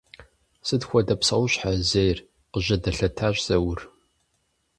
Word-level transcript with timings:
—Сыт 0.67 0.81
хуэдэ 0.87 1.15
псэущхьэ 1.19 1.67
ар 1.71 1.79
зейр?— 1.91 2.17
къыжьэдэлъэтащ 2.51 3.35
Заур. 3.47 3.79